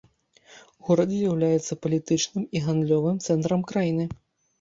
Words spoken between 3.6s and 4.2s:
краіны.